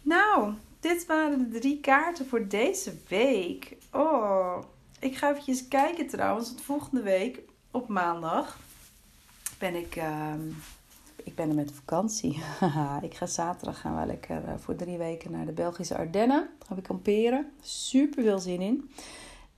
Nou, 0.01 0.53
dit 0.79 1.05
waren 1.05 1.49
de 1.49 1.59
drie 1.59 1.79
kaarten 1.79 2.25
voor 2.25 2.47
deze 2.47 2.93
week. 3.07 3.77
Oh, 3.91 4.57
ik 5.05 5.17
ga 5.17 5.29
eventjes 5.29 5.67
kijken 5.67 6.07
trouwens. 6.07 6.47
Want 6.47 6.61
volgende 6.61 7.01
week 7.01 7.41
op 7.71 7.87
maandag 7.87 8.59
ben 9.59 9.75
ik, 9.75 9.95
uh, 9.95 10.33
ik 11.23 11.35
ben 11.35 11.49
er 11.49 11.55
met 11.55 11.71
vakantie. 11.71 12.41
ik 13.01 13.13
ga 13.13 13.25
zaterdag 13.25 13.79
gaan 13.79 13.99
we 13.99 14.05
lekker 14.05 14.43
uh, 14.43 14.53
voor 14.57 14.75
drie 14.75 14.97
weken 14.97 15.31
naar 15.31 15.45
de 15.45 15.51
Belgische 15.51 15.97
Ardennen. 15.97 16.49
Ga 16.67 16.75
ik 16.75 16.83
kamperen. 16.83 17.51
Super 17.61 18.23
veel 18.23 18.39
zin 18.39 18.61
in. 18.61 18.89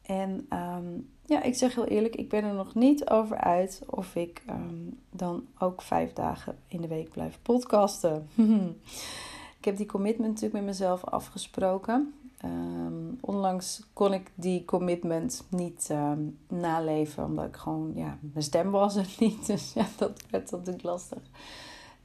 En 0.01 0.47
um, 0.53 1.09
ja, 1.25 1.43
ik 1.43 1.55
zeg 1.55 1.75
heel 1.75 1.85
eerlijk, 1.85 2.15
ik 2.15 2.29
ben 2.29 2.43
er 2.43 2.53
nog 2.53 2.75
niet 2.75 3.09
over 3.09 3.37
uit 3.37 3.81
of 3.85 4.15
ik 4.15 4.43
um, 4.49 4.99
dan 5.11 5.47
ook 5.59 5.81
vijf 5.81 6.13
dagen 6.13 6.57
in 6.67 6.81
de 6.81 6.87
week 6.87 7.09
blijf 7.09 7.39
podcasten. 7.41 8.29
ik 9.59 9.65
heb 9.65 9.77
die 9.77 9.85
commitment 9.85 10.27
natuurlijk 10.27 10.53
met 10.53 10.63
mezelf 10.63 11.03
afgesproken. 11.03 12.13
Um, 12.45 13.17
onlangs 13.21 13.81
kon 13.93 14.13
ik 14.13 14.31
die 14.35 14.65
commitment 14.65 15.43
niet 15.49 15.89
um, 15.91 16.37
naleven, 16.47 17.25
omdat 17.25 17.45
ik 17.45 17.55
gewoon, 17.55 17.91
ja, 17.95 18.17
mijn 18.21 18.43
stem 18.43 18.71
was 18.71 18.95
er 18.95 19.15
niet. 19.19 19.45
Dus 19.45 19.73
ja, 19.73 19.85
dat 19.97 20.23
werd 20.29 20.51
natuurlijk 20.51 20.83
lastig. 20.83 21.21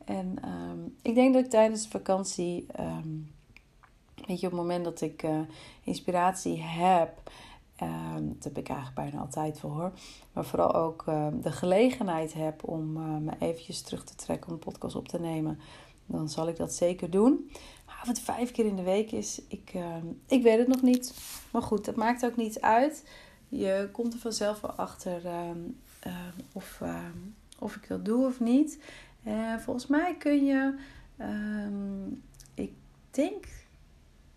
En 0.04 0.36
ehm, 0.42 0.78
ik 1.02 1.14
denk 1.14 1.34
dat 1.34 1.44
ik 1.44 1.50
tijdens 1.50 1.82
de 1.82 1.90
vakantie, 1.90 2.66
ehm, 2.72 3.08
weet 4.26 4.40
je, 4.40 4.46
op 4.46 4.52
het 4.52 4.60
moment 4.60 4.84
dat 4.84 5.00
ik 5.00 5.22
uh, 5.22 5.40
inspiratie 5.84 6.62
heb, 6.62 7.30
dat 8.22 8.44
heb 8.44 8.58
ik 8.58 8.68
eigenlijk 8.68 9.00
bijna 9.00 9.20
altijd 9.24 9.58
voor 9.58 9.70
hoor, 9.70 9.92
maar 10.32 10.44
vooral 10.44 10.74
ook 10.74 11.04
de 11.42 11.52
gelegenheid 11.52 12.32
heb 12.32 12.68
om 12.68 12.96
uh, 12.96 13.16
me 13.16 13.32
eventjes 13.38 13.82
terug 13.82 14.04
te 14.04 14.14
trekken 14.14 14.46
om 14.46 14.52
een 14.52 14.58
podcast 14.58 14.96
op 14.96 15.08
te 15.08 15.20
nemen, 15.20 15.58
dan 16.06 16.28
zal 16.28 16.48
ik 16.48 16.56
dat 16.56 16.72
zeker 16.72 17.10
doen. 17.10 17.50
Of 18.02 18.08
het 18.08 18.20
vijf 18.20 18.50
keer 18.50 18.66
in 18.66 18.76
de 18.76 18.82
week 18.82 19.12
is, 19.12 19.42
ik, 19.48 19.72
ik 20.26 20.42
weet 20.42 20.58
het 20.58 20.68
nog 20.68 20.82
niet. 20.82 21.14
Maar 21.50 21.62
goed, 21.62 21.84
dat 21.84 21.96
maakt 21.96 22.24
ook 22.24 22.36
niet 22.36 22.60
uit. 22.60 23.04
Je 23.48 23.88
komt 23.92 24.12
er 24.12 24.18
vanzelf 24.18 24.60
wel 24.60 24.72
achter 24.72 25.22
of, 26.52 26.82
of 27.58 27.76
ik 27.76 27.88
dat 27.88 28.04
doe 28.04 28.26
of 28.26 28.40
niet. 28.40 28.78
Uh, 29.26 29.56
volgens 29.58 29.86
mij 29.86 30.16
kun 30.18 30.44
je, 30.44 30.74
ik 32.54 32.72
denk, 33.10 33.44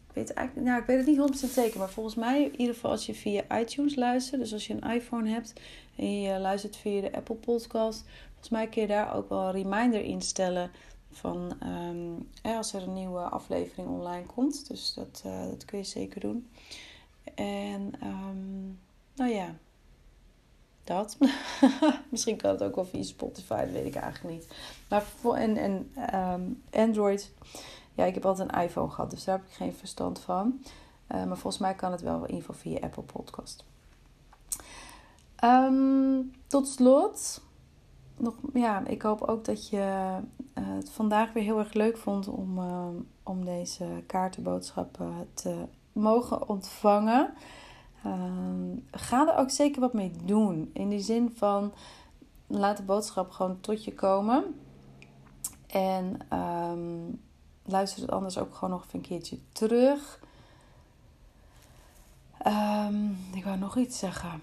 ik 0.08 0.14
weet, 0.14 0.34
eigenlijk, 0.34 0.68
nou, 0.68 0.82
ik 0.82 0.88
weet 0.88 0.98
het 0.98 1.08
niet 1.08 1.50
100% 1.50 1.54
zeker, 1.54 1.80
maar 1.80 1.90
volgens 1.90 2.16
mij 2.16 2.44
in 2.44 2.60
ieder 2.60 2.74
geval 2.74 2.92
als 2.92 3.06
je 3.06 3.16
via 3.16 3.60
iTunes 3.60 3.96
luistert, 3.96 4.42
dus 4.42 4.54
als 4.54 4.68
je 4.68 4.74
een 4.74 4.92
iPhone 4.92 5.30
hebt 5.30 5.54
en 5.96 6.22
je 6.22 6.40
luistert 6.40 6.76
via 6.76 7.02
de 7.02 7.14
Apple 7.14 7.36
Podcast, 7.36 8.04
volgens 8.28 8.50
mij 8.50 8.68
kun 8.68 8.82
je 8.82 8.88
daar 8.88 9.16
ook 9.16 9.30
wel 9.30 9.46
een 9.46 9.52
reminder 9.52 10.02
instellen 10.02 10.72
van 11.16 11.58
um, 11.64 12.30
als 12.42 12.74
er 12.74 12.84
een 12.84 12.94
nieuwe 12.94 13.22
aflevering 13.22 13.88
online 13.88 14.26
komt. 14.26 14.68
Dus 14.68 14.94
dat, 14.94 15.24
uh, 15.26 15.46
dat 15.50 15.66
kun 15.66 15.78
je 15.78 15.84
zeker 15.84 16.20
doen. 16.20 16.50
En 17.36 17.94
um, 18.04 18.80
nou 19.16 19.32
ja, 19.32 19.56
dat. 20.84 21.18
Misschien 22.12 22.38
kan 22.38 22.52
het 22.52 22.64
ook 22.64 22.76
wel 22.76 22.86
via 22.86 23.04
Spotify, 23.04 23.62
dat 23.62 23.72
weet 23.72 23.86
ik 23.86 23.96
eigenlijk 23.96 24.36
niet. 24.36 24.48
Maar 24.90 25.04
voor, 25.04 25.36
en, 25.36 25.58
en 25.58 25.92
um, 26.20 26.64
Android, 26.72 27.32
ja, 27.94 28.06
ik 28.06 28.14
heb 28.14 28.26
altijd 28.26 28.52
een 28.52 28.62
iPhone 28.62 28.90
gehad, 28.92 29.10
dus 29.10 29.24
daar 29.24 29.38
heb 29.38 29.48
ik 29.48 29.54
geen 29.54 29.74
verstand 29.74 30.20
van. 30.20 30.62
Uh, 31.12 31.18
maar 31.26 31.38
volgens 31.38 31.58
mij 31.58 31.76
kan 31.76 31.92
het 31.92 32.02
wel 32.02 32.26
in 32.26 32.36
ieder 32.36 32.56
via 32.56 32.80
Apple 32.80 33.04
Podcast. 33.04 33.64
Tot 36.48 36.68
slot, 36.68 37.42
nog, 38.18 38.36
ja, 38.54 38.88
ik 38.88 39.02
hoop 39.02 39.22
ook 39.22 39.46
dat 39.46 39.70
je 39.70 39.78
uh, 40.58 40.64
het 40.68 40.90
vandaag 40.90 41.34
weer 41.34 41.44
heel 41.44 41.60
erg 41.60 41.74
leuk 41.74 41.98
vond 41.98 42.28
om, 42.28 42.58
uh, 42.58 42.88
om 43.24 43.46
deze 43.46 43.86
kaartenboodschappen 44.08 45.28
te 45.34 45.66
mogen 45.92 46.50
ontvangen. 46.50 47.34
Ehm, 48.04 48.78
ga 48.92 49.28
er 49.28 49.38
ook 49.38 49.50
zeker 49.50 49.82
wat 49.82 49.94
mee 49.94 50.12
doen. 50.24 50.70
In 50.74 50.90
die 50.90 51.00
zin 51.00 51.34
van 51.36 51.74
laat 52.48 52.78
de 52.78 52.84
boodschap 52.84 53.32
gewoon 53.32 53.60
tot 53.60 53.84
je 53.84 53.94
komen. 53.94 54.44
En 55.68 56.20
um, 56.40 57.22
luister 57.66 58.02
het 58.02 58.12
anders 58.12 58.38
ook 58.38 58.56
gewoon 58.56 58.70
nog 58.70 58.84
even 58.86 59.00
een 59.00 59.06
keertje 59.06 59.38
terug. 59.52 60.20
Um, 62.48 63.18
ik 63.34 63.44
wou 63.44 63.58
nog 63.58 63.78
iets 63.78 64.00
zeggen. 64.00 64.42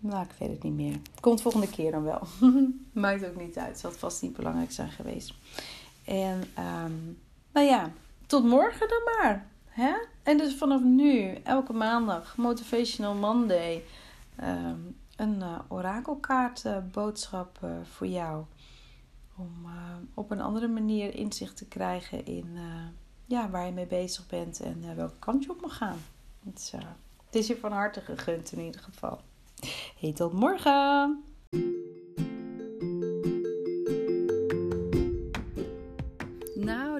Nou, 0.00 0.24
ik 0.24 0.30
weet 0.38 0.50
het 0.50 0.62
niet 0.62 0.72
meer. 0.72 1.00
Komt 1.20 1.42
volgende 1.42 1.70
keer 1.70 1.90
dan 1.90 2.02
wel. 2.02 2.20
Maakt 2.92 3.26
ook 3.26 3.36
niet 3.36 3.58
uit. 3.58 3.78
Zal 3.78 3.92
vast 3.92 4.22
niet 4.22 4.36
belangrijk 4.36 4.72
zijn 4.72 4.90
geweest. 4.90 5.34
En 6.04 6.44
nou 7.52 7.66
ja, 7.66 7.90
tot 8.26 8.44
morgen 8.44 8.88
dan 8.88 9.02
maar. 9.04 9.46
Hè? 9.66 9.92
En 10.22 10.38
dus 10.38 10.54
vanaf 10.54 10.82
nu, 10.82 11.34
elke 11.34 11.72
maandag, 11.72 12.36
Motivational 12.36 13.14
Monday, 13.14 13.84
ehm, 14.36 14.78
een 15.16 15.36
uh, 15.38 15.58
orakelkaart 15.68 16.64
uh, 16.64 16.76
boodschap 16.92 17.58
uh, 17.64 17.70
voor 17.82 18.06
jou. 18.06 18.44
Om 19.36 19.66
op 20.14 20.30
een 20.30 20.40
andere 20.40 20.68
manier 20.68 21.14
inzicht 21.14 21.56
te 21.56 21.64
krijgen 21.64 22.26
in 22.26 22.58
ja, 23.26 23.50
waar 23.50 23.66
je 23.66 23.72
mee 23.72 23.86
bezig 23.86 24.26
bent 24.26 24.60
en 24.60 24.96
welke 24.96 25.18
kant 25.18 25.44
je 25.44 25.50
op 25.50 25.60
mag 25.60 25.76
gaan. 25.76 25.98
Het 27.26 27.34
is 27.34 27.46
je 27.46 27.56
van 27.56 27.72
harte 27.72 28.00
gegund 28.00 28.52
in 28.52 28.60
ieder 28.60 28.80
geval. 28.80 29.20
Hey, 29.96 30.12
tot 30.12 30.32
morgen! 30.32 31.30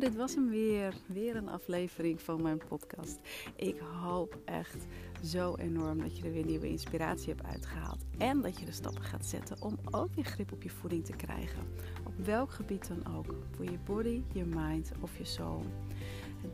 dit 0.00 0.16
was 0.16 0.34
hem 0.34 0.48
weer. 0.48 0.94
Weer 1.06 1.36
een 1.36 1.48
aflevering 1.48 2.20
van 2.20 2.42
mijn 2.42 2.60
podcast. 2.68 3.18
Ik 3.56 3.78
hoop 4.02 4.38
echt 4.44 4.86
zo 5.24 5.54
enorm 5.54 5.98
dat 5.98 6.16
je 6.16 6.24
er 6.24 6.32
weer 6.32 6.44
nieuwe 6.44 6.68
inspiratie 6.68 7.34
hebt 7.34 7.46
uitgehaald. 7.46 8.04
En 8.18 8.40
dat 8.40 8.58
je 8.58 8.64
de 8.64 8.72
stappen 8.72 9.02
gaat 9.02 9.26
zetten 9.26 9.62
om 9.62 9.78
ook 9.90 10.14
weer 10.14 10.24
grip 10.24 10.52
op 10.52 10.62
je 10.62 10.70
voeding 10.70 11.04
te 11.04 11.12
krijgen. 11.12 11.62
Op 12.06 12.12
welk 12.24 12.50
gebied 12.50 12.88
dan 12.88 13.16
ook. 13.16 13.34
Voor 13.50 13.64
je 13.64 13.78
body, 13.84 14.22
je 14.32 14.44
mind 14.44 14.92
of 15.00 15.18
je 15.18 15.24
soul. 15.24 15.64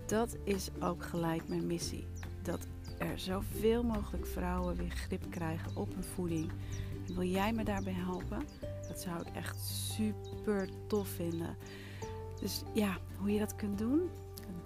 Dat 0.07 0.37
is 0.45 0.71
ook 0.81 1.03
gelijk 1.03 1.49
mijn 1.49 1.66
missie. 1.66 2.07
Dat 2.42 2.66
er 2.98 3.18
zoveel 3.18 3.82
mogelijk 3.82 4.26
vrouwen 4.26 4.76
weer 4.76 4.90
grip 4.90 5.30
krijgen 5.30 5.76
op 5.76 5.94
hun 5.94 6.04
voeding. 6.04 6.50
Wil 7.06 7.22
jij 7.22 7.52
me 7.52 7.64
daarbij 7.64 7.92
helpen? 7.92 8.46
Dat 8.88 9.00
zou 9.00 9.20
ik 9.20 9.35
echt 9.35 9.59
super 9.64 10.68
tof 10.87 11.09
vinden. 11.09 11.56
Dus 12.40 12.62
ja, 12.74 12.98
hoe 13.18 13.32
je 13.32 13.38
dat 13.38 13.56
kunt 13.56 13.78
doen? 13.78 14.11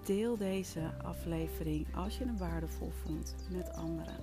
Deel 0.03 0.37
deze 0.37 0.91
aflevering 1.03 1.95
als 1.95 2.17
je 2.17 2.25
hem 2.25 2.37
waardevol 2.37 2.91
vond 3.05 3.35
met 3.49 3.73
anderen. 3.73 4.15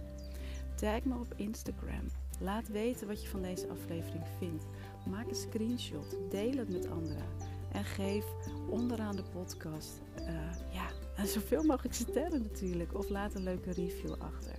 Tag 0.74 1.04
me 1.04 1.14
op 1.14 1.34
Instagram. 1.36 2.10
Laat 2.40 2.68
weten 2.68 3.06
wat 3.06 3.22
je 3.22 3.28
van 3.28 3.42
deze 3.42 3.68
aflevering 3.68 4.24
vindt. 4.38 4.64
Maak 5.06 5.28
een 5.28 5.34
screenshot. 5.34 6.16
Deel 6.30 6.56
het 6.56 6.68
met 6.68 6.90
anderen. 6.90 7.26
En 7.72 7.84
geef 7.84 8.24
onderaan 8.68 9.16
de 9.16 9.22
podcast 9.22 10.00
uh, 10.20 10.26
ja, 10.72 10.88
zoveel 11.26 11.62
mogelijk 11.62 11.94
sterren 11.94 12.42
natuurlijk. 12.42 12.98
Of 12.98 13.08
laat 13.08 13.34
een 13.34 13.42
leuke 13.42 13.72
review 13.72 14.12
achter. 14.18 14.54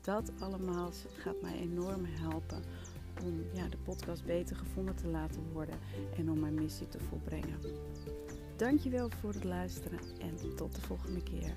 Dat 0.00 0.32
allemaal 0.40 0.90
gaat 1.16 1.42
mij 1.42 1.54
enorm 1.54 2.04
helpen 2.04 2.62
om 3.24 3.44
ja, 3.52 3.68
de 3.68 3.76
podcast 3.84 4.24
beter 4.24 4.56
gevonden 4.56 4.94
te 4.94 5.06
laten 5.06 5.42
worden 5.52 5.78
en 6.16 6.30
om 6.30 6.40
mijn 6.40 6.54
missie 6.54 6.88
te 6.88 6.98
volbrengen. 6.98 7.58
Dankjewel 8.56 9.10
voor 9.20 9.32
het 9.32 9.44
luisteren 9.44 9.98
en 10.18 10.56
tot 10.56 10.74
de 10.74 10.80
volgende 10.80 11.22
keer. 11.22 11.54